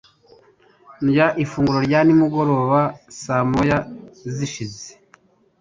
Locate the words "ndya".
1.05-1.27